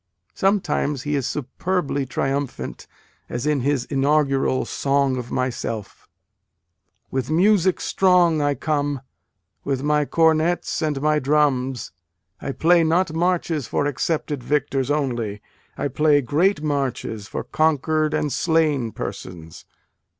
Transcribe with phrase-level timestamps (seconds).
[0.33, 2.87] Sometimes he is superbly triumphant,
[3.29, 6.09] as in his inaugural Song of Myself:
[7.11, 9.01] With music strong I come
[9.63, 11.91] with my cornets and my drums,
[12.41, 15.39] I play not marches for accepted victors only,
[15.77, 19.65] I play great marches for conquer d and slain persons.